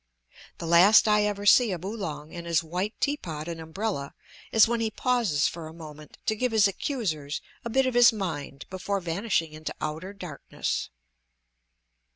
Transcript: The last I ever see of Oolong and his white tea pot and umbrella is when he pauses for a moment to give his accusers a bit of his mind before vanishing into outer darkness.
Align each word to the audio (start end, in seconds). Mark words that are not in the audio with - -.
The 0.57 0.65
last 0.65 1.07
I 1.07 1.25
ever 1.25 1.45
see 1.45 1.69
of 1.69 1.85
Oolong 1.85 2.33
and 2.33 2.47
his 2.47 2.63
white 2.63 2.95
tea 2.99 3.17
pot 3.17 3.47
and 3.47 3.61
umbrella 3.61 4.15
is 4.51 4.67
when 4.67 4.79
he 4.79 4.89
pauses 4.89 5.47
for 5.47 5.67
a 5.67 5.75
moment 5.75 6.17
to 6.25 6.35
give 6.35 6.53
his 6.53 6.67
accusers 6.67 7.39
a 7.63 7.69
bit 7.69 7.85
of 7.85 7.93
his 7.93 8.11
mind 8.11 8.65
before 8.71 8.99
vanishing 8.99 9.53
into 9.53 9.75
outer 9.79 10.11
darkness. 10.11 10.89